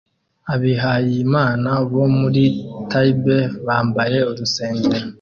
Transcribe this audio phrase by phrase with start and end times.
[0.53, 2.43] Abihayimana bo muri
[2.89, 5.05] Tibet bambaye urusengero